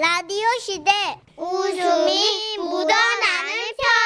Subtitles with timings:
[0.00, 0.92] 라디오 시대
[1.36, 3.52] 웃음이 묻어나는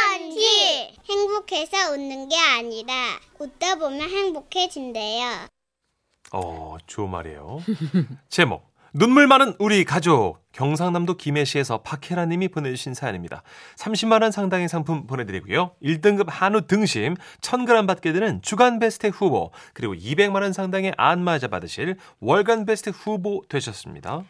[0.09, 5.49] 편지 행복해서 웃는 게 아니라 웃다 보면 행복해진대요.
[6.33, 7.59] 어, 좋은 말이에요.
[8.31, 13.43] 제목 눈물 많은 우리 가족 경상남도 김해시에서 박혜라 님이 보내주신 사연입니다.
[13.77, 15.73] 30만 원 상당의 상품 보내드리고요.
[15.83, 21.99] 1등급 한우 등심 1000g 받게 되는 주간 베스트 후보 그리고 200만 원 상당의 안마자 받으실
[22.21, 24.25] 월간 베스트 후보 되셨습니다.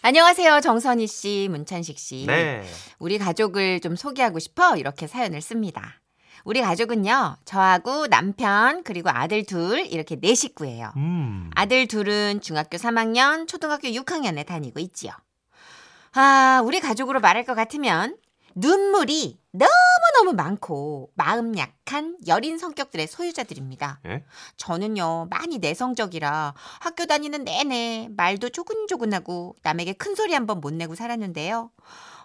[0.00, 0.60] 안녕하세요.
[0.60, 2.24] 정선희 씨, 문찬식 씨.
[2.26, 2.64] 네.
[3.00, 6.00] 우리 가족을 좀 소개하고 싶어 이렇게 사연을 씁니다.
[6.44, 10.92] 우리 가족은요, 저하고 남편, 그리고 아들 둘, 이렇게 네 식구예요.
[10.96, 11.50] 음.
[11.56, 15.10] 아들 둘은 중학교 3학년, 초등학교 6학년에 다니고 있지요.
[16.12, 18.16] 아, 우리 가족으로 말할 것 같으면
[18.54, 19.70] 눈물이 너무
[20.18, 24.00] 너무 많고 마음 약한 여린 성격들의 소유자들입니다.
[24.06, 24.24] 예?
[24.56, 31.70] 저는요, 많이 내성적이라 학교 다니는 내내 말도 조근조근하고 남에게 큰 소리 한번 못 내고 살았는데요.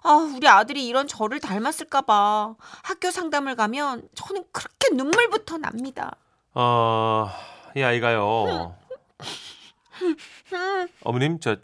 [0.01, 6.15] 아, 우리 아들이 이런 저를 닮았을까봐 학교 상담을 가면 저는 그렇게 눈물부터 납니다.
[6.55, 7.29] 어,
[7.75, 8.75] 이 아이가요.
[11.03, 11.57] 어머님, 저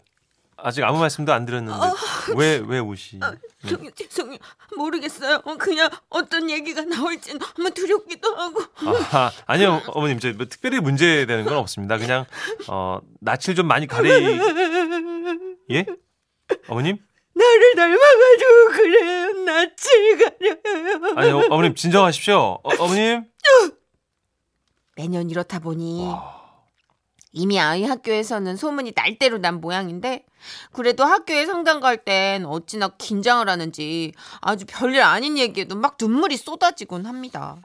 [0.62, 1.78] 아직 아무 말씀도 안 드렸는데
[2.36, 3.18] 왜왜 우시?
[3.62, 4.38] 죄송해요, 죄송해요.
[4.76, 5.42] 모르겠어요.
[5.44, 8.60] 어, 그냥 어떤 얘기가 나올지 너무 두렵기도 하고.
[9.12, 11.98] 아, 아니요, 어머님, 저뭐 특별히 문제되는 건 없습니다.
[11.98, 12.24] 그냥
[12.68, 14.08] 어 낯을 좀 많이 가리.
[15.70, 15.86] 예?
[16.68, 16.98] 어머님?
[17.34, 19.32] 나를 닮아가지고 그래요.
[19.44, 21.14] 낯을 가려요.
[21.16, 22.36] 아니, 어, 어머님 진정하십시오.
[22.62, 23.24] 어, 어머님?
[24.96, 26.39] 매년 이렇다 보니 와,
[27.32, 30.24] 이미 아이 학교에서는 소문이 날대로 난 모양인데
[30.72, 37.06] 그래도 학교에 상담 갈 땐 어찌나 긴장을 하는지 아주 별일 아닌 얘기에도 막 눈물이 쏟아지곤
[37.06, 37.56] 합니다.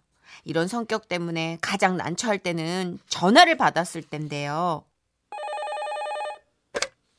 [0.43, 4.83] 이런 성격 때문에 가장 난처할 때는 전화를 받았을 텐데요.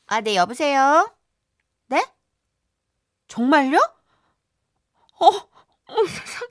[0.07, 1.11] 아, 네, 여보세요?
[1.87, 2.05] 네?
[3.27, 3.77] 정말요?
[5.19, 6.47] 어, 어, 세상.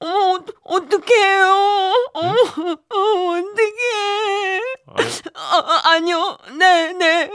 [0.00, 1.94] 어머, 어, 어떡해요?
[2.14, 4.60] 어머, 어, 어떡해.
[4.86, 6.38] 아니, 아, 아니요.
[6.58, 7.30] 네, 네.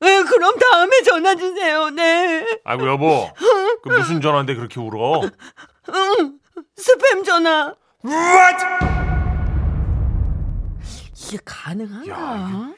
[0.00, 1.88] 네, 그럼 다음에 전화 주세요.
[1.90, 2.60] 네.
[2.64, 3.30] 아이고 여보,
[3.82, 5.22] 그 무슨 전화인데 그렇게 울어?
[5.22, 6.38] 응.
[6.76, 7.74] 스팸 전화.
[8.04, 8.64] What?
[11.16, 12.10] 이게 가능한가?
[12.12, 12.74] 야,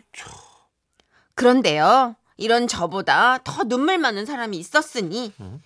[1.34, 2.16] 그런데요.
[2.36, 5.60] 이런 저보다 더 눈물 많은 사람이 있었으니 음?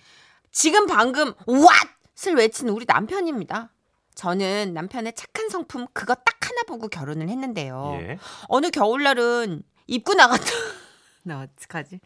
[0.51, 1.89] 지금 방금 what
[2.27, 3.71] 을 외친 우리 남편입니다.
[4.15, 7.97] 저는 남편의 착한 성품 그거 딱 하나 보고 결혼을 했는데요.
[8.01, 8.17] 예.
[8.47, 10.43] 어느 겨울날은 입고 나갔다.
[11.23, 11.99] 나 어떡하지?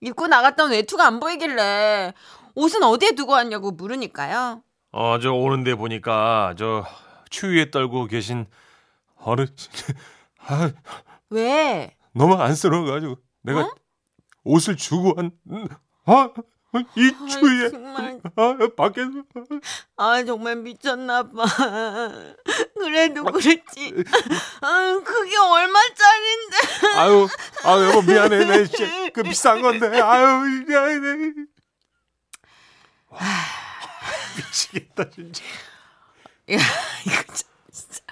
[0.00, 2.14] 입고 나갔던 외투가 안 보이길래
[2.54, 4.62] 옷은 어디에 두고 왔냐고 물으니까요.
[4.92, 6.84] 어, 저 오는데 보니까 저
[7.30, 8.46] 추위에 떨고 계신
[9.16, 9.46] 어르
[10.46, 10.70] 아,
[11.30, 11.96] 왜?
[12.12, 13.74] 너무 안쓰러워가지고 내가 어?
[14.44, 15.30] 옷을 주고 한
[16.04, 16.28] 아,
[16.96, 19.10] 이 추위에 정말 아, 밖에서
[19.96, 21.44] 아 정말 미쳤나 봐.
[22.74, 24.04] 그래도 그렇지.
[24.60, 26.56] 아 그게 얼마짜린데?
[26.96, 27.28] 아유,
[27.64, 31.34] 아유 여보 미안해, 내 진짜 그 비싼 건데, 아유 미안해.
[33.08, 33.20] 와,
[34.36, 35.44] 미치겠다 진짜.
[36.52, 36.58] 야,
[37.06, 38.02] 이거 참 진짜.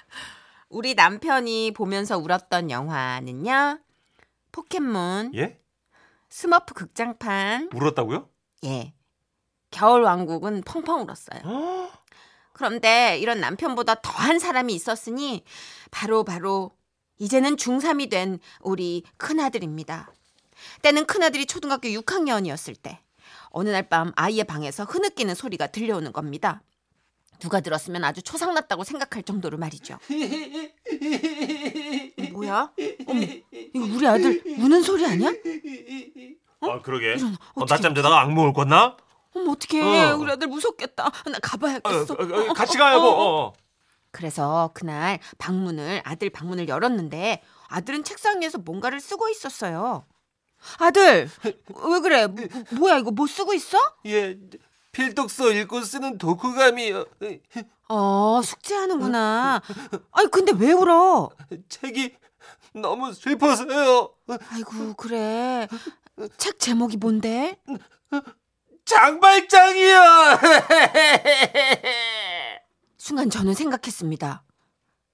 [0.69, 3.78] 우리 남편이 보면서 울었던 영화는요.
[4.53, 5.59] 포켓몬, 예?
[6.28, 8.28] 스머프 극장판, 울었다고요?
[8.65, 8.93] 예.
[9.71, 11.41] 겨울 왕국은 펑펑 울었어요.
[12.53, 15.44] 그런데 이런 남편보다 더한 사람이 있었으니
[15.91, 16.72] 바로 바로
[17.19, 20.12] 이제는 중3이 된 우리 큰아들입니다.
[20.82, 23.00] 때는 큰아들이 초등학교 6학년이었을 때
[23.50, 26.62] 어느 날 밤 아이의 방에서 흐느끼는 소리가 들려오는 겁니다.
[27.38, 29.99] 누가 들었으면 아주 초상났다고 생각할 정도로 말이죠.
[32.32, 32.70] 뭐야?
[33.06, 35.31] 어머, 이거 우리 아들 우는 소리 아니야?
[36.60, 37.15] 아 그러게.
[37.15, 37.65] 이런, 어.
[37.65, 38.97] 낮잠 자다가 악몽을 꿨나?
[39.34, 40.16] 어머 어떡해 어.
[40.16, 42.16] 우리 아들 무섭겠다 나 어, 가봐야겠어 어,
[42.50, 43.10] 어, 같이 가요, 뭐.
[43.10, 43.53] 어, 어.
[44.10, 50.04] 그래서 그날 방문을 아들 방문을 열었는데 아들은 책상 위에서 뭔가를 쓰고 있었어요
[50.78, 53.79] 아들 왜 그래 뭐, 뭐야 이거 뭐 쓰고 있어?
[54.06, 54.37] 예,
[54.93, 57.05] 필독서 읽고 쓰는 독후감이요.
[57.88, 59.62] 어 숙제하는구나
[60.11, 61.31] 아니 근데 왜 울어
[61.69, 62.17] 책이
[62.75, 64.11] 너무 슬퍼서요.
[64.50, 65.69] 아이고 그래
[66.37, 67.56] 책 제목이 뭔데?
[68.84, 70.00] 장발장이요.
[72.99, 74.43] 순간 저는 생각했습니다.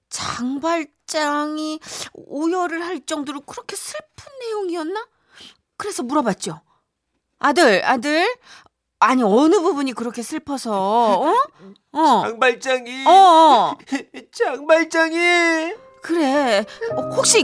[0.09, 1.79] 장발장이
[2.13, 5.07] 오열을 할 정도로 그렇게 슬픈 내용이었나?
[5.77, 6.61] 그래서 물어봤죠.
[7.39, 8.27] 아들, 아들,
[8.99, 10.71] 아니 어느 부분이 그렇게 슬퍼서?
[10.73, 11.33] 어?
[11.91, 12.21] 어.
[12.23, 13.05] 장발장이.
[13.05, 13.77] 어, 어.
[14.33, 15.17] 장발장이.
[16.01, 16.65] 그래.
[16.93, 17.43] 어, 혹시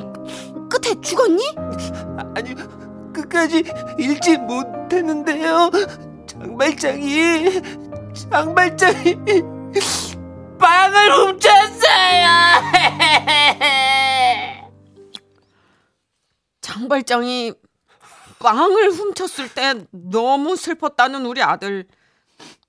[0.70, 1.56] 끝에 죽었니?
[2.36, 2.56] 아니
[3.14, 3.64] 끝까지
[4.00, 5.70] 읽지 못했는데요.
[6.28, 7.62] 장발장이
[8.30, 9.16] 장발장이
[10.60, 12.28] 빵을 훔쳤어요.
[16.62, 17.54] 장발장이
[18.40, 21.88] 빵을 훔쳤을 때 너무 슬펐다는 우리 아들.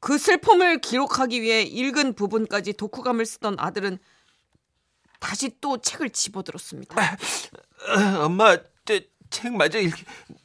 [0.00, 3.99] 그 슬픔을 기록하기 위해 읽은 부분까지 독후감을 쓰던 아들은
[5.19, 7.00] 다시 또 책을 집어들었습니다.
[7.00, 8.62] 어, 엄마, 저
[9.31, 9.94] 책 마저 읽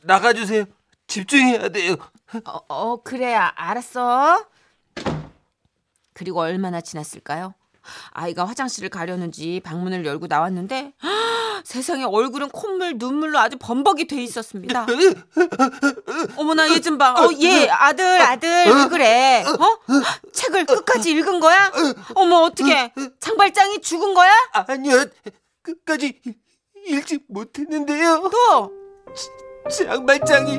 [0.03, 0.65] 나가주세요.
[1.07, 1.95] 집중해야 돼요.
[2.45, 4.45] 어, 어 그래 아, 알았어.
[6.13, 7.53] 그리고 얼마나 지났을까요?
[8.11, 10.93] 아이가 화장실을 가려는지 방문을 열고 나왔는데
[11.63, 14.85] 세상에 얼굴은 콧물 눈물로 아주 범벅이 돼 있었습니다.
[16.37, 17.13] 어머나 얘 좀 봐.
[17.13, 19.43] 어, 얘 아들 아들 왜 그래?
[19.47, 19.79] 어?
[20.33, 21.71] 책을 끝까지 읽은 거야?
[22.15, 24.31] 어머 어떻게 장발장이 죽은 거야?
[24.53, 25.05] 아니요,
[25.63, 26.21] 끝까지
[26.85, 28.29] 읽지 못했는데요.
[28.31, 28.71] 또
[29.69, 30.57] 장발장이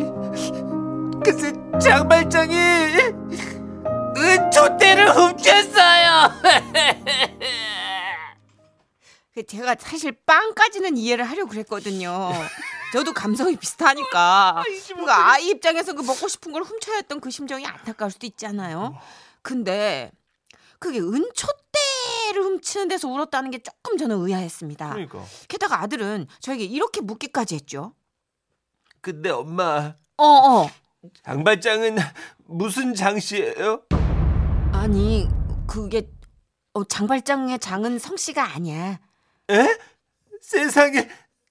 [1.25, 1.53] 글쎄
[1.83, 2.55] 장발장이
[4.17, 6.31] 은초대를 훔쳤어요.
[9.35, 12.31] 그 제가 사실 빵까지는 이해를 하려고 그랬거든요.
[12.93, 14.63] 저도 감성이 비슷하니까.
[14.95, 18.99] 그 아이 입장에서 그 먹고 싶은 걸 훔쳐야 했던 그 심정이 안타까울 수도 있잖아요.
[19.43, 20.11] 근데
[20.81, 21.47] 그게 은초
[22.31, 24.91] 대를 훔치는 데서 울었다는 게 조금 저는 의아했습니다.
[24.91, 25.25] 그러니까.
[25.49, 27.93] 게다가 아들은 저에게 이렇게 묻기까지 했죠.
[29.01, 30.71] 근데 엄마 어, 어.
[31.25, 31.97] 장발장은
[32.47, 33.83] 무슨 장씨예요?
[34.73, 35.29] 아니,
[35.67, 36.09] 그게
[36.75, 39.01] 어, 장발장의 장은 성씨가 아니야.
[39.51, 39.79] 에?
[40.41, 41.09] 세상에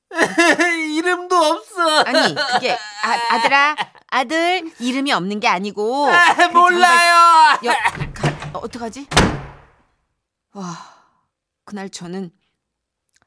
[0.95, 2.03] 이름도 없어.
[2.05, 3.75] 아니, 그게 아, 아들아,
[4.07, 7.59] 아들 이름이 없는 게 아니고 아, 그 몰라요.
[7.65, 7.73] 야,
[8.13, 9.07] 가, 어, 어떡하지?
[10.59, 10.75] 와,
[11.63, 12.31] 그날 저는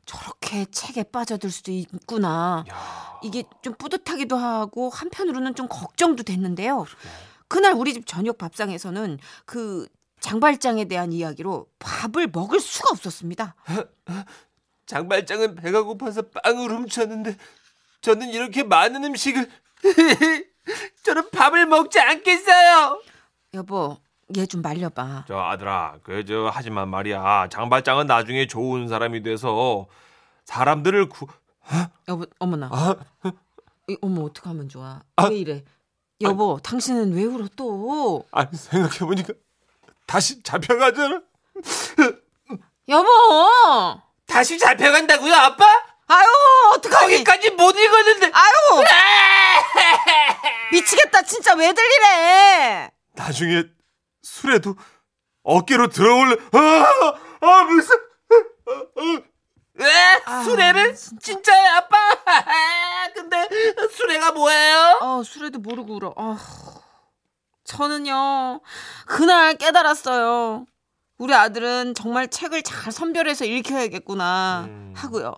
[0.05, 2.64] 저렇게 책에 빠져들 수도 있구나.
[2.69, 6.84] 야, 이게 좀 뿌듯하기도 하고 한편으로는 좀 걱정도 됐는데요.
[7.49, 9.87] 그날 우리 집 저녁 밥상에서는 그
[10.20, 13.55] 장발장에 대한 이야기로 밥을 먹을 수가 없었습니다.
[14.84, 17.38] 장발장은 배가 고파서 빵을 훔쳤는데
[18.02, 19.50] 저는 이렇게 많은 음식을
[21.02, 23.02] 저는 밥을 먹지 않겠어요.
[23.55, 23.96] 여보,
[24.37, 25.25] 얘 좀 말려봐.
[25.29, 27.49] 저 아들아, 그 저 하지만 말이야.
[27.50, 29.87] 장발장은 나중에 좋은 사람이 돼서
[30.44, 31.26] 사람들을 구
[32.08, 32.69] 여보, 어머나.
[32.73, 32.96] 아,
[33.88, 35.00] 이, 어머, 어떡하면 좋아.
[35.17, 35.26] 아.
[35.26, 35.64] 왜 이래?
[36.20, 38.25] 여보, 당신은 왜 울어 또?
[38.31, 39.32] 아니 생각해 보니까
[40.06, 41.20] 다시 잡혀가잖아.
[42.88, 44.00] 여보!
[44.26, 45.64] 다시 잡혀간다고요, 아빠?
[46.08, 46.26] 아유,
[46.75, 47.12] 어떡하니?
[47.25, 48.31] 거기까지 못 읽었는데.
[48.32, 48.84] 아유!
[50.73, 52.90] 미치겠다, 진짜 왜들 이래?
[53.14, 53.64] 나중에
[54.23, 54.77] 술에도
[55.43, 56.37] 어깨로 들어올래.
[56.53, 57.97] 아, 아 무슨
[59.81, 60.45] 에?
[60.45, 60.95] 수레를?
[60.95, 61.97] 진짜요, 아빠?
[63.15, 63.49] 근데
[63.91, 64.99] 수레가 뭐예요?
[65.01, 66.15] 아, 술에도 모르고 울어.
[66.17, 66.39] 아,
[67.65, 68.61] 저는요,
[69.07, 70.67] 그날 깨달았어요.
[71.19, 74.93] 우리 아들은 정말 책을 잘 선별해서 읽혀야겠구나 음.
[74.97, 75.35] 하고요.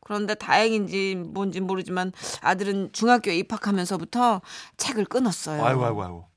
[0.00, 2.12] 그런데 다행인지 뭔지 모르지만
[2.42, 4.40] 아들은 중학교에 입학하면서부터
[4.76, 5.64] 책을 끊었어요.
[5.64, 6.29] 아이고 아이고 아이고.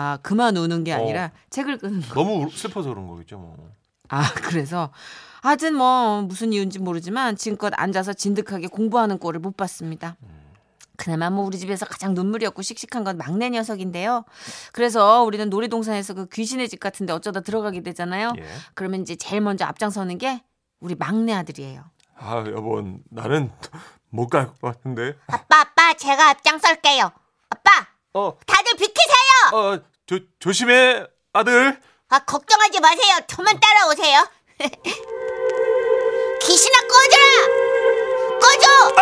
[0.00, 0.96] 아, 그만 우는 게 어.
[0.96, 2.14] 아니라 책을 끊은 거.
[2.14, 3.56] 너무 울- 슬퍼서 그런 거겠죠, 뭐.
[4.08, 4.90] 아, 그래서
[5.42, 10.16] 하여튼 뭐 무슨 이유인지 모르지만 지금껏 앉아서 진득하게 공부하는 꼴을 못 봤습니다.
[10.96, 14.24] 그나마 뭐 우리 집에서 가장 눈물이 없고 씩씩한 건 막내 녀석인데요.
[14.72, 18.32] 그래서 우리는 놀이동산에서 그 귀신의 집 같은데 어쩌다 들어가게 되잖아요.
[18.38, 18.44] 예.
[18.74, 20.42] 그러면 이제 제일 먼저 앞장서는 게
[20.80, 21.84] 우리 막내 아들이에요.
[22.18, 23.50] 아, 여보, 나는
[24.10, 25.14] 못 갈 것 같은데.
[25.28, 27.10] 아빠, 아빠, 제가 앞장설게요.
[27.48, 27.70] 아빠,
[28.12, 28.59] 어, 비키세요.
[29.52, 31.80] 어, 조, 조심해, 아들.
[32.08, 33.18] 아, 걱정하지 마세요.
[33.28, 34.28] 저만 따라오세요.
[36.42, 37.24] 귀신아 꺼져라!
[38.40, 38.94] 꺼져!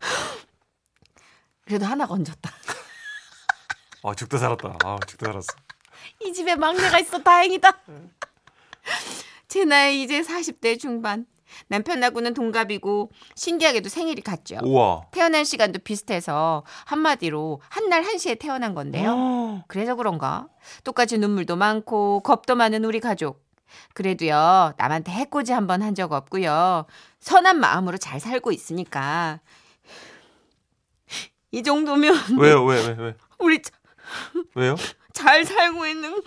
[1.64, 2.50] 그래도 하나 건졌다.
[4.02, 4.76] 아, 죽다 살았다.
[4.84, 5.46] 아, 죽다 살았어.
[6.22, 7.70] 이 집에 막내가 있어 다행이다.
[9.48, 11.26] 제 나이 이제 40대 중반.
[11.68, 14.58] 남편하고는 동갑이고 신기하게도 생일이 같죠.
[14.62, 15.02] 우와.
[15.12, 19.14] 태어난 시간도 비슷해서 한마디로 한 날 한시에 태어난 건데요.
[19.16, 19.64] 어.
[19.68, 20.46] 그래서 그런가?
[20.84, 23.44] 똑같이 눈물도 많고 겁도 많은 우리 가족.
[23.94, 26.86] 그래도요, 남한테 해코지 한 번 한 적 없고요.
[27.20, 29.40] 선한 마음으로 잘 살고 있으니까.
[31.52, 33.14] 이 정도면 왜요, 왜, 왜, 왜?
[33.38, 33.72] 우리 자-
[34.54, 34.76] 왜요?
[35.12, 36.22] 잘 살고 있는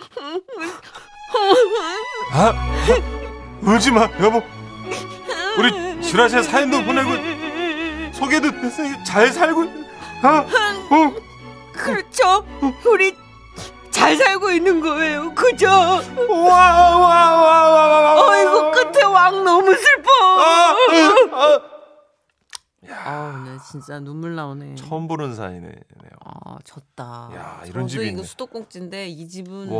[2.32, 2.52] 아,
[3.62, 4.42] 울지 마, 여보.
[5.58, 8.50] 우리 지라시에 사연도 보내고 소개도
[9.04, 9.64] 잘 살고.
[10.22, 10.46] 아,
[10.90, 11.14] 어.
[11.72, 12.46] 그렇죠.
[12.86, 13.16] 우리
[13.90, 15.34] 잘 살고 있는 거예요.
[15.34, 15.66] 그죠?
[15.68, 18.28] 와, 와, 와, 와, 와.
[18.28, 20.10] 어이구 끝에 왕 너무 슬퍼.
[20.22, 20.76] 아,
[21.32, 21.60] 아,
[23.06, 24.74] 아, 네, 진짜 눈물 나오네.
[24.76, 25.72] 처음 보는 사이네요.
[26.23, 26.23] 아,
[26.64, 27.30] 졌다.
[27.34, 28.22] 야, 이런 집이 있네.
[28.22, 29.78] 수도꼭지인데 이 집은 와.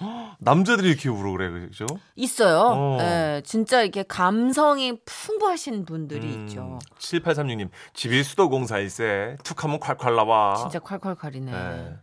[0.00, 1.50] 어, 남자들이 이렇게 울어 그래.
[1.68, 1.86] 그죠?
[2.16, 2.58] 있어요.
[2.74, 2.98] 어.
[3.00, 6.78] 예, 진짜 이렇게 감성이 풍부하신 분들이 음, 있죠.
[6.98, 7.68] 7836님.
[7.94, 9.36] 집이 수도공사일세.
[9.44, 10.54] 툭 하면 콸콸 나와.
[10.56, 11.44] 진짜 콸콸콸이네.
[11.50, 11.96] 네.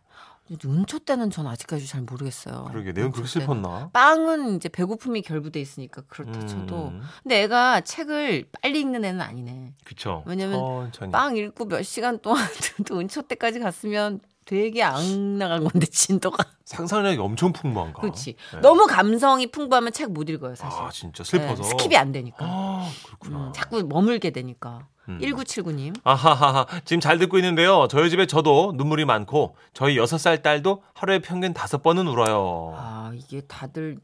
[0.65, 2.65] 은초 때는 전 아직까지 잘 모르겠어요.
[2.71, 3.27] 그러게 내용 그렇게.
[3.27, 3.89] 슬펐나?
[3.93, 6.89] 빵은 이제 배고픔이 결부돼 있으니까 그렇다 쳐도.
[6.89, 9.73] 음, 근데 애가 책을 빨리 읽는 애는 아니네.
[9.83, 10.23] 그쵸.
[10.25, 10.59] 왜냐면
[10.91, 11.11] 천천히.
[11.11, 12.43] 빵 읽고 몇 시간 동안
[12.87, 16.43] 또 은초 때까지 갔으면 되게 안 나간 건데 진도가.
[16.65, 18.01] 상상력이 엄청 풍부한가?
[18.01, 18.35] 그렇지.
[18.53, 18.59] 네.
[18.61, 20.79] 너무 감성이 풍부하면 책 못 읽어요 사실.
[20.81, 21.61] 아 진짜 슬퍼서.
[21.63, 22.37] 네, skip이 안 되니까.
[22.39, 23.47] 아 그렇구나.
[23.47, 24.87] 음, 자꾸 머물게 되니까.
[25.09, 25.19] 음.
[25.21, 25.99] 1979님.
[26.03, 26.65] 아하하하.
[26.85, 27.87] 지금 잘 듣고 있는데요.
[27.89, 32.73] 저희 집에 저도 눈물이 많고 저희 6살 딸도 하루에 평균 5번은 울어요.
[32.77, 33.97] 아, 이게 다들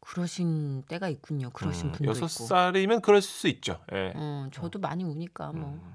[0.00, 1.48] 그러신 때가 있군요.
[1.50, 2.44] 그러신 음, 분도 여섯 있고.
[2.46, 3.78] 살이면 그럴 수 있죠.
[3.94, 4.12] 예.
[4.14, 5.70] 어, 저도 많이 우니까 뭐.
[5.70, 5.94] 음.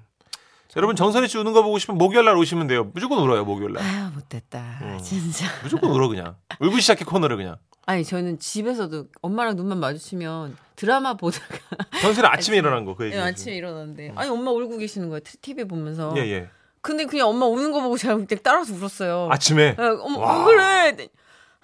[0.77, 2.89] 여러분 정선희 씨 우는 거 보고 싶으면 목요일 날 오시면 돼요.
[2.93, 3.83] 무조건 울어요 목요일 날.
[3.83, 4.59] 아유, 못됐다.
[4.83, 4.99] 음.
[5.03, 5.47] 진짜.
[5.63, 6.35] 무조건 울어 그냥.
[6.59, 7.57] 울고 시작해 코너를 그냥.
[7.87, 11.57] 아니, 저는 집에서도 엄마랑 눈만 마주치면 드라마 보다가
[12.01, 13.15] 정선이 아침에 일어난 거 그 얘기.
[13.15, 16.49] 예, 아침에 일어났는데 아니 엄마 울고 계시는 거예요 TV 보면서 예 예.
[16.81, 19.75] 근데 그냥 엄마 우는 거 보고 제가 그때 따라서 울었어요 아침에.
[19.79, 20.45] 와.
[20.45, 21.07] 왜 그래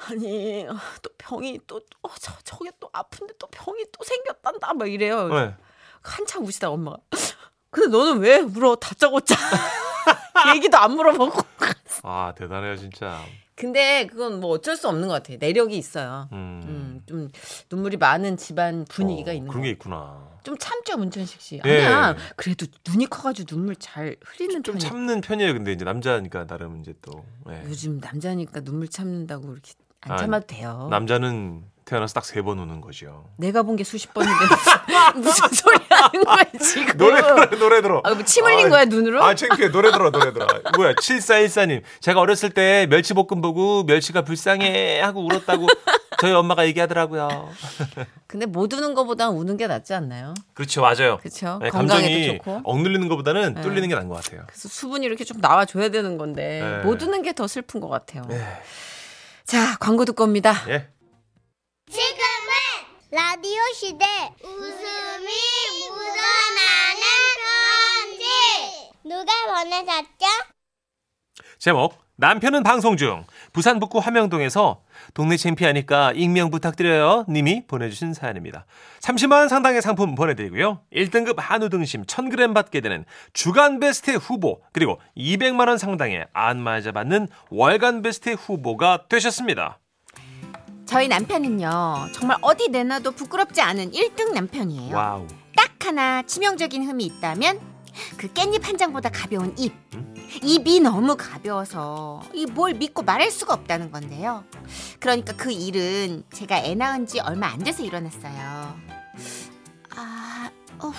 [0.10, 4.92] 아니 아, 또 병이 또 어, 저, 저게 또 아픈데 또 병이 또 생겼단다 막
[4.92, 5.54] 이래요 네.
[6.02, 6.98] 한참 우시다가 엄마가
[7.74, 9.36] 근데 너는 왜 울어 다짜고짜
[10.56, 11.42] 얘기도 안 물어보고
[12.04, 13.20] 아 대단해요 진짜.
[13.56, 16.62] 근데 그건 뭐 어쩔 수 없는 것 같아요 내력이 있어요 음.
[16.66, 17.30] 음, 좀
[17.72, 20.32] 눈물이 많은 집안 분위기가 어, 있는 그런 거게 있구나.
[20.44, 21.62] 좀 참죠 문천식 씨.
[21.66, 21.86] 예.
[21.86, 22.18] 아니야.
[22.36, 24.84] 그래도 눈이 커가지고 눈물 잘 흐리는 좀 편이.
[24.84, 25.54] 참는 편이에요.
[25.54, 27.24] 근데 이제 남자니까 나름 이제 또.
[27.50, 27.64] 예.
[27.66, 30.88] 요즘 남자니까 눈물 참는다고 이렇게 안 아, 참아도 돼요.
[30.92, 33.26] 남자는 태어나서 딱 세 번 우는 거죠.
[33.38, 34.34] 내가 본 게 수십 번인데
[35.16, 36.98] 무슨 소리 하는 거야 지금?
[36.98, 38.02] 노래 들어 노래 들어.
[38.04, 39.24] 아, 뭐 침 흘린 아, 거야 눈으로?
[39.24, 39.70] 아, 창피해.
[39.72, 40.48] 노래 들어, 노래 들어.
[40.78, 41.82] 뭐야, 7414님.
[42.00, 45.68] 제가 어렸을 때 멸치볶음 보고 멸치가 불쌍해 하고 울었다고
[46.22, 47.50] 저희 엄마가 얘기하더라고요.
[48.28, 50.34] 근데 못 우는 거보다 우는 게 낫지 않나요?
[50.54, 51.18] 그렇죠, 맞아요.
[51.18, 51.60] 그렇죠.
[51.62, 52.62] 네, 건강에도 감정이 좋고.
[52.64, 53.62] 억눌리는 것보다는 네.
[53.62, 54.44] 뚫리는 게 나은 것 같아요.
[54.48, 56.84] 그래서 수분이 이렇게 좀 나와줘야 되는 건데 네.
[56.88, 58.24] 못 우는 게 더 슬픈 것 같아요.
[58.30, 58.40] 네.
[59.46, 60.54] 자 광고 듣고 옵니다.
[60.70, 60.88] 예.
[61.90, 62.54] 지금은
[63.12, 64.06] 라디오 시대
[64.42, 65.28] 웃음이
[65.90, 67.04] 묻어나는
[67.44, 70.26] 편지 누가 보내셨죠?
[71.60, 74.82] 제목 남편은 방송 중 부산 북구 화명동에서
[75.14, 78.66] 동네 챔피하니까 익명 부탁드려요 님이 보내주신 사연입니다.
[79.02, 80.82] 30만 원 상당의 상품 보내드리고요.
[80.94, 87.28] 1등급 한우 등심 1000g 받게 되는 주간 베스트 후보 그리고 200만 원 상당의 안마자 받는
[87.50, 89.80] 월간 베스트 후보가 되셨습니다.
[90.94, 94.96] 저희 남편은요 정말 어디 내놔도 부끄럽지 않은 1등 남편이에요.
[94.96, 95.26] 와우.
[95.56, 97.60] 딱 하나 치명적인 흠이 있다면
[98.18, 99.74] 그 깻잎 한 장보다 가벼운 입.
[100.44, 104.44] 입이 너무 가벼워서 이 뭘 믿고 말할 수가 없다는 건데요.
[105.00, 108.76] 그러니까 그 일은 제가 애 낳은 지 얼마 안 돼서 일어났어요.
[109.96, 110.92] 아, 어,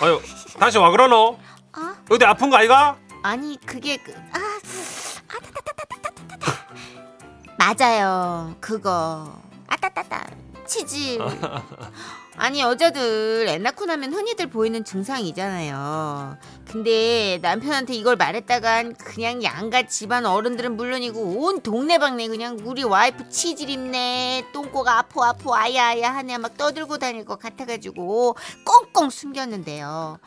[0.00, 0.20] 아유
[0.60, 1.38] 다시 와 그러노?
[1.72, 2.96] 아, 어디 아픈 거 아이가?
[3.24, 4.38] 아니 그게 그, 아.
[7.62, 9.40] 맞아요, 그거.
[9.68, 10.26] 아따따따,
[10.66, 11.20] 치질.
[12.36, 16.38] 아니 여자들 애 낳고 나면 흔히들 보이는 증상이잖아요.
[16.66, 23.70] 근데 남편한테 이걸 말했다간 그냥 양가 집안 어른들은 물론이고 온 동네방네 그냥 우리 와이프 치질
[23.70, 30.18] 입네 똥꼬가 아프 아프 아야 아야 하네 막 떠들고 다닐 것 같아가지고 꽁꽁 숨겼는데요.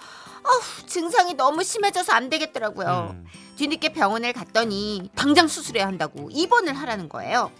[0.45, 3.15] 아우 증상이 너무 심해져서 안 되겠더라고요.
[3.15, 3.25] 음.
[3.57, 7.51] 뒤늦게 병원을 갔더니 당장 수술해야 한다고 입원을 하라는 거예요.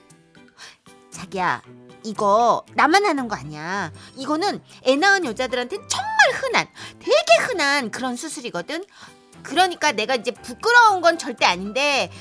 [1.10, 1.62] 자기야,
[2.04, 3.92] 이거 나만 하는 거 아니야.
[4.16, 6.68] 이거는 애 낳은 여자들한테는 정말 흔한,
[7.00, 8.84] 되게 흔한 그런 수술이거든.
[9.42, 12.12] 그러니까 내가 이제 부끄러운 건 절대 아닌데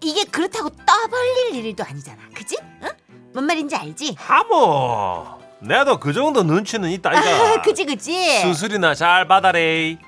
[0.00, 2.22] 이게 그렇다고 떠벌릴 일도 아니잖아.
[2.34, 2.56] 그지?
[2.82, 2.88] 응?
[3.32, 4.14] 뭔 말인지 알지?
[4.18, 5.33] 하모.
[5.66, 7.62] 내도 그 정도 눈치는 있다 아, 아이가.
[7.62, 8.40] 그지 그지.
[8.42, 9.98] 수술이나 잘 받아래.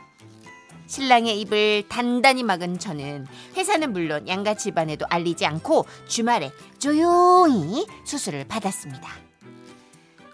[0.86, 9.08] 신랑의 입을 단단히 막은 저는 회사는 물론 양가 집안에도 알리지 않고 주말에 조용히 수술을 받았습니다.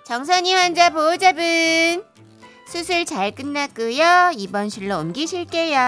[0.05, 2.05] 정선이 환자 보호자분
[2.69, 4.33] 수술 잘 끝났고요.
[4.37, 5.79] 입원실로 옮기실게요.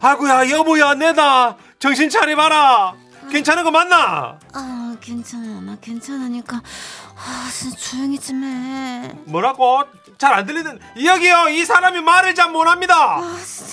[0.00, 2.94] 아구야 여보야 내다 정신 차려봐라.
[3.30, 4.38] 괜찮은 거 맞나?
[4.52, 6.56] 아 괜찮아 나 괜찮으니까
[7.16, 9.12] 아 진짜 조용히 좀 해.
[9.24, 9.82] 뭐라고?
[10.18, 11.48] 잘 안 들리는 이야기요.
[11.50, 13.20] 이 사람이 말을 잘 못합니다.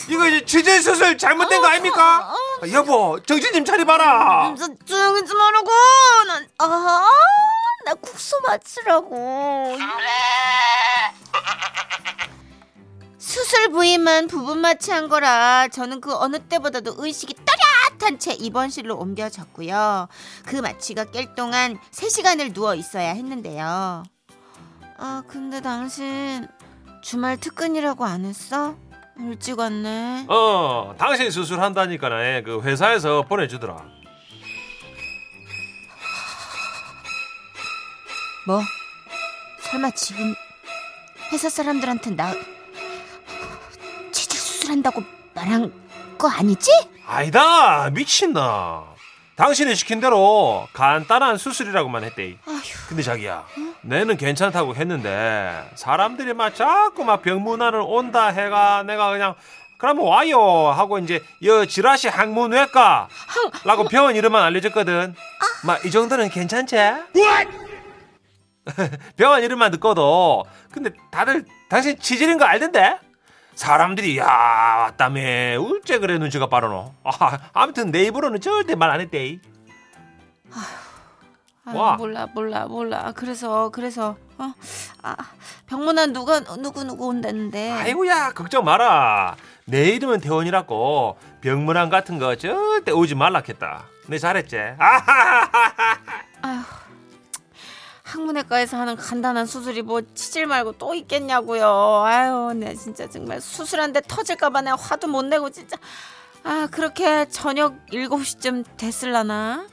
[0.09, 2.33] 이거 이제 취재 수술 잘못된 거 아닙니까?
[2.61, 4.53] 아, 여보 정신 좀 차려봐라.
[4.57, 5.69] 진짜 조용히 좀 하라고.
[6.27, 7.07] 난, 아,
[7.85, 9.77] 나 국수 맞추라고.
[13.17, 17.33] 수술 부위만 부분 마취한 거라 저는 그 어느 때보다도 의식이
[18.03, 20.07] 또렷한 채 입원실로 옮겨졌고요.
[20.45, 24.03] 그 마취가 깰 동안 3시간을 누워 있어야 했는데요.
[24.97, 26.47] 아, 근데 당신
[27.01, 28.75] 주말 특근이라고 안 했어?
[29.17, 30.25] 일찍 왔네.
[30.27, 32.09] 어, 당신 수술한다니까
[32.43, 33.77] 그 회사에서 보내주더라.
[38.45, 38.61] 뭐?
[39.61, 40.35] 설마 지금
[41.31, 42.33] 회사 사람들한테 나
[44.11, 45.01] 치질 수술한다고
[45.33, 45.71] 말한
[46.17, 46.92] 거 아니지?
[47.07, 48.83] 아니다 미친다.
[49.35, 52.37] 당신이 시킨 대로 간단한 수술이라고만 했대.
[52.47, 53.43] 아휴, 근데 자기야,
[53.81, 59.33] 내는 괜찮다고 했는데 사람들이 막 자꾸 막 병문안을 온다 해가 내가 그냥
[59.79, 63.09] 그럼 와요 하고 이제 여 지라시 항문외과
[63.65, 65.15] 라고 병원 이름만 알려줬거든.
[65.65, 66.77] 막 이 정도는 괜찮지?
[69.17, 72.97] 병원 이름만 듣고도 근데 다들 당신 치질인 거 알던데?
[73.55, 75.21] 사람들이 야 왔다며
[75.59, 76.93] 울째 그래 눈치가 빠르노.
[77.03, 79.39] 아, 아무튼 내 입으로는 절대 말 안 했대.
[81.65, 81.95] 아유, 와.
[81.95, 83.13] 몰라 몰라 몰라.
[83.15, 84.53] 그래서 그래서 어?
[85.01, 85.15] 아,
[85.67, 87.71] 병문안 누가 누구 누구 온다는데.
[87.71, 95.97] 아이고야 걱정 마라 내 이름은 태원이라고 병문안 같은 거 절대 오지 말라겠다 내 잘했지 아하하하하.
[98.13, 102.03] 항문외과에서 하는 간단한 수술이 뭐 치질 말고 또 있겠냐고요.
[102.05, 105.77] 아유, 내 진짜 정말 수술한데 터질까봐 내가 화도 못 내고 진짜.
[106.43, 109.67] 아, 그렇게 저녁 7시쯤 됐을라나?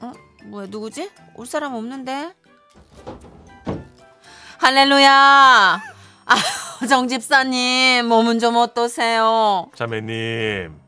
[0.00, 0.12] 어?
[0.44, 1.10] 뭐야, 누구지?
[1.34, 2.32] 올 사람 없는데?
[4.58, 5.80] 할렐루야!
[6.26, 6.34] 아,
[6.88, 9.70] 정집사님, 몸은 좀 어떠세요?
[9.74, 10.83] 자매님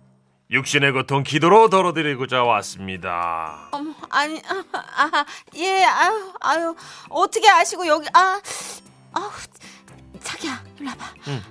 [0.50, 5.24] 육신의 고통 기도로 덜어드리고자 왔습니다 어머, 아니, 아, 아,
[5.56, 6.76] 예, 아유, 아유,
[7.08, 8.40] 어떻게 아시고 여기, 아,
[9.12, 9.30] 아우,
[10.22, 11.06] 자기야, 일로 와봐.
[11.28, 11.42] 응.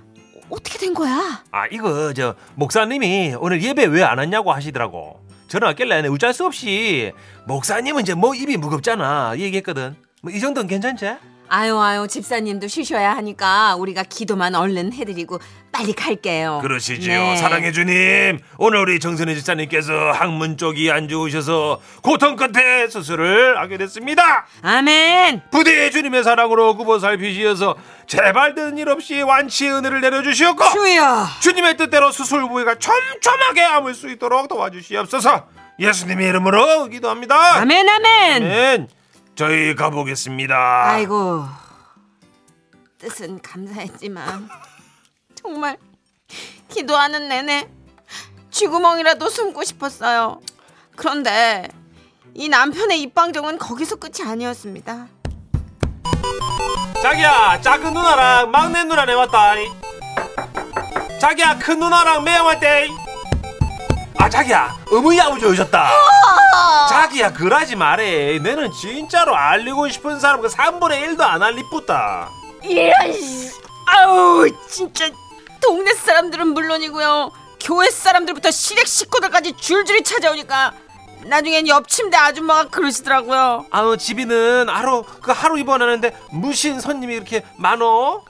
[0.49, 1.43] 어떻게 된 거야?
[1.51, 6.45] 아 이거 저 목사님이 오늘 예배 왜 안 왔냐고 하시더라고 전화 왔길래 내가 어쩔 수
[6.45, 7.11] 없이
[7.47, 11.15] 목사님은 이제 뭐 입이 무겁잖아 얘기했거든 뭐 이 정도는 괜찮지?
[11.47, 15.39] 아유, 아유, 집사님도 쉬셔야 하니까 우리가 기도만 얼른 해드리고
[15.71, 16.59] 빨리 갈게요.
[16.61, 17.13] 그러시지요.
[17.13, 17.37] 네.
[17.37, 18.39] 사랑해 주님.
[18.57, 24.45] 오늘 우리 정선혜 집사님께서 항문 쪽이 안 좋으셔서 고통 끝에 수술을 하게 됐습니다.
[24.61, 25.41] 아멘.
[25.51, 27.75] 부디 주님의 사랑으로 구보 살피시어서
[28.07, 31.27] 제발 드는 일 없이 완치의 은혜를 내려주시옵고 주여.
[31.41, 35.47] 주님의 뜻대로 수술 부위가 촘촘하게 아물 수 있도록 도와주시옵소서.
[35.79, 37.55] 예수님의 이름으로 기도합니다.
[37.57, 38.43] 아멘, 아멘.
[38.43, 38.87] 아멘.
[39.35, 40.55] 저희 가보겠습니다.
[40.91, 41.45] 아이고
[42.97, 44.47] 뜻은 감사했지만
[45.35, 45.77] 정말
[46.69, 47.67] 기도하는 내내
[48.49, 50.39] 쥐구멍이라도 숨고 싶었어요.
[50.95, 51.67] 그런데
[52.33, 55.07] 이 남편의 입방정은 거기서 끝이 아니었습니다.
[57.01, 59.53] 자기야 작은 누나랑 막내 누나네 왔다
[61.19, 62.87] 자기야 큰 누나랑 매형 왔대
[64.17, 66.14] 아 자기야 어머니 아버지 오셨다
[66.89, 68.39] 자기야 그러지 말해.
[68.39, 72.29] 너는 진짜로 알리고 싶은 사람 그 3분의 1도 안 알리쁘다.
[72.63, 73.51] 이런 씨.
[73.87, 75.09] 아우 진짜
[75.61, 77.31] 동네 사람들은 물론이고요.
[77.61, 80.73] 교회 사람들부터 시댁 식구들까지 줄줄이 찾아오니까
[81.25, 83.65] 나중엔 옆 침대 아줌마가 그러시더라고요.
[83.71, 88.23] 아우 집이는 하루 그 하루 입원하는데 무신 손님이 이렇게 많어?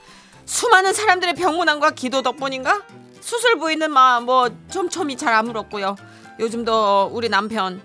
[0.45, 2.81] 수많은 사람들의 병문안과 기도 덕분인가?
[3.21, 5.95] 수술 부위는 막 뭐 촘촘히 잘 아물었고요.
[6.39, 7.81] 요즘도 우리 남편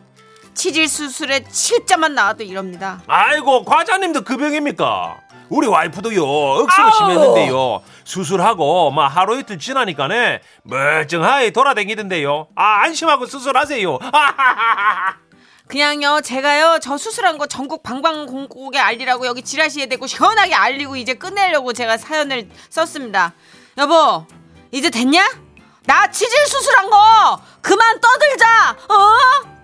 [0.54, 5.18] 치질 수술에 치자만 나와도 이럽니다 아이고 과장님도 그 병입니까?
[5.48, 6.92] 우리 와이프도요 억수로 아우.
[6.92, 13.98] 심했는데요 수술하고 막 하루 이틀 지나니까네 멀쩡하게 돌아다니던데요 아 안심하고 수술하세요
[15.66, 21.72] 그냥요 제가요 저 수술한 거 전국 방방곡곡에 알리라고 여기 지라시에 대고 시원하게 알리고 이제 끝내려고
[21.72, 23.34] 제가 사연을 썼습니다
[23.78, 24.26] 여보
[24.72, 25.24] 이제 됐냐?
[25.86, 29.59] 나 치질 수술한 거 그만 떠들자 어?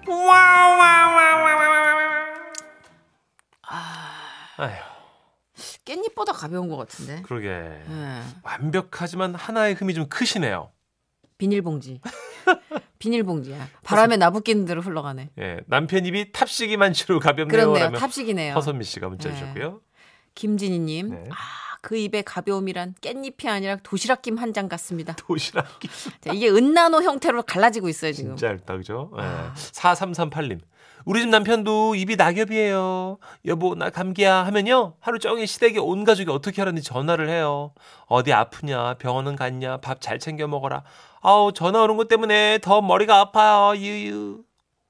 [4.58, 4.72] 아휴.
[5.84, 7.22] 깻잎보다 가벼운 것 같은데.
[7.22, 7.48] 그러게.
[7.48, 8.20] 예.
[8.42, 10.70] 완벽하지만 하나의 흠이 좀 크시네요.
[11.38, 12.00] 비닐봉지.
[12.98, 15.30] 비닐봉지야 바람에 나부끼는 대로 흘러가네.
[15.38, 17.48] 예 남편 입이 탑식이 만치로 가볍네요.
[17.72, 17.90] 그렇네요.
[17.92, 18.54] 탑식이네요.
[18.54, 19.34] 허선미 씨가 문자 네.
[19.34, 19.80] 주셨고요.
[20.34, 21.10] 김진희님.
[21.10, 21.24] 네.
[21.30, 21.34] 아,
[21.86, 25.14] 그 입의 가벼움이란 깻잎이 아니라 도시락김 한 장 같습니다.
[25.28, 25.86] 도시락이
[26.20, 28.36] 자, 이게 은나노 형태로 갈라지고 있어요 지금.
[28.36, 29.12] 진짜 얇다 그죠?
[29.18, 29.22] 예.
[29.22, 29.52] 아.
[29.54, 30.60] 4338님.
[31.04, 33.18] 우리 집 남편도 입이 낙엽이에요.
[33.44, 34.94] 여보 나 감기야 하면요.
[34.98, 37.72] 하루 종일 시댁에 온 가족이 어떻게 하는지 전화를 해요.
[38.06, 40.82] 어디 아프냐 병원은 갔냐 밥 잘 챙겨 먹어라.
[41.20, 43.76] 아우 전화 오는 것 때문에 더 머리가 아파요.
[43.78, 44.42] 유유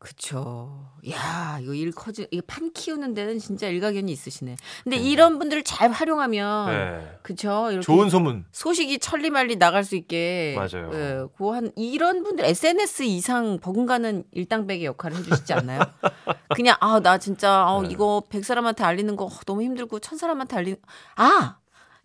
[0.07, 0.87] 그쵸.
[1.11, 4.55] 야, 이거 일 커지, 이거 판 키우는 데는 진짜 일가견이 있으시네.
[4.85, 7.19] 근데 이런 분들을 잘 활용하면, 네.
[7.23, 7.71] 그쵸.
[7.73, 8.45] 이렇게 좋은 소문.
[8.53, 10.55] 소식이 천리말리 나갈 수 있게.
[10.57, 10.90] 맞아요.
[10.95, 15.81] 예, 그한 이런 분들 SNS 이상 버금가는 일당백의 역할을 해주시지 않나요?
[16.55, 17.88] 그냥 아 나 진짜 아, 네.
[17.90, 20.77] 이거 백 사람한테 알리는 거 어, 너무 힘들고 천 사람한테 알리는
[21.16, 21.57] 아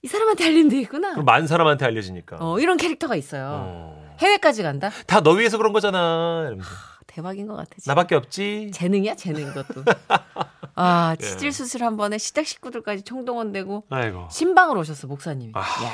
[0.03, 1.11] 이 사람한테 알리면 되겠구나.
[1.11, 2.37] 그럼 만 사람한테 알려지니까.
[2.39, 3.49] 어 이런 캐릭터가 있어요.
[3.63, 4.15] 어.
[4.19, 4.89] 해외까지 간다?
[5.05, 6.45] 다 너 위해서 그런 거잖아.
[6.47, 6.67] 이러면서.
[7.11, 7.69] 대박인 것 같아.
[7.75, 7.91] 진짜.
[7.91, 8.71] 나밖에 없지.
[8.73, 9.83] 재능이야 재능 이것도.
[10.75, 11.23] 아 예.
[11.25, 14.27] 치질 수술 한 번에 시댁 식구들까지 총동원되고 아이고.
[14.31, 15.51] 신방을 오셨어 목사님이.
[15.55, 15.59] 아.
[15.59, 15.91] 야.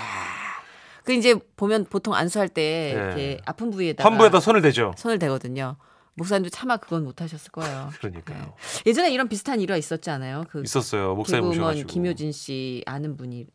[1.03, 3.01] 그 이제 보면 보통 안수할 때 네.
[3.01, 4.93] 이렇게 아픈 부위에다가 환부에다 손을 대죠.
[4.97, 5.77] 손을 대거든요.
[6.15, 7.89] 목사님도 차마 그건 못 하셨을 거예요.
[7.99, 8.37] 그러니까요.
[8.39, 8.53] 네.
[8.87, 10.43] 예전에 이런 비슷한 일화 있었지 않아요?
[10.49, 11.15] 그 있었어요.
[11.15, 11.87] 목사님 오셔가지고.
[11.87, 13.45] 김효진 씨 아는 분이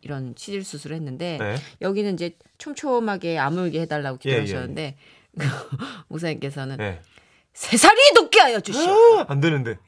[0.00, 1.56] 이런 치질 수술을 했는데 네.
[1.80, 4.40] 여기는 이제 촘촘하게 아물게 해달라고 예, 예.
[4.42, 4.96] 기도하셨는데
[6.08, 7.00] 목사님께서는 네.
[7.52, 9.24] 세 살이 돋게 하여 주시오.
[9.28, 9.78] 안 되는데.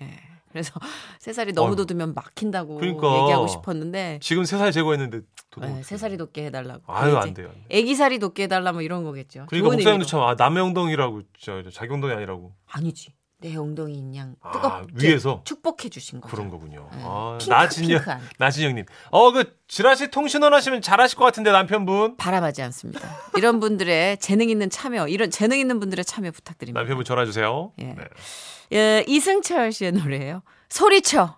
[0.50, 0.72] 그래서
[1.18, 1.76] 세 살이 너무 어휴.
[1.84, 3.22] 돋으면 막힌다고 그러니까.
[3.22, 5.20] 얘기하고 싶었는데 지금 세 살 제거했는데.
[5.50, 6.82] 또 네, 세 살이 돋게 해달라고.
[6.92, 7.50] 아유 안 돼요.
[7.70, 9.46] 애기 살이 돋게 해달라 뭐 이런 거겠죠.
[9.48, 10.04] 그러니까 목사님도.
[10.06, 12.54] 참 아, 남의 엉덩이라고 진짜 자기 엉덩이 아니라고.
[12.66, 13.12] 아니지.
[13.44, 15.42] 내 엉덩이 인 양 아, 뜨겁게 위에서?
[15.44, 16.34] 축복해 주신 거죠.
[16.34, 16.88] 그런 거군요.
[16.92, 17.02] 네.
[17.04, 18.20] 아, 핑크, 나진영 핑크한.
[18.38, 18.86] 나진영님.
[19.10, 22.16] 어그 지라시 통신원 하시면 잘하실 것 같은데 남편분.
[22.16, 23.00] 바라하지 않습니다.
[23.36, 26.80] 이런 분들의 재능 있는 참여, 이런 재능 있는 분들의 참여 부탁드립니다.
[26.80, 27.72] 남편분 전화 주세요.
[27.80, 27.84] 예.
[27.84, 28.04] 네.
[28.72, 30.42] 예, 이승철 씨의 노래예요.
[30.70, 31.36] 소리쳐.